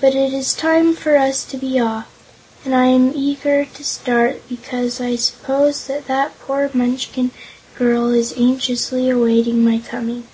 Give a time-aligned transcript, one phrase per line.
[0.00, 2.06] But it is time for us to be off,
[2.64, 7.32] and I am eager to start because I suppose that that poor Munchkin
[7.76, 10.28] girl is anxiously awaiting my coming."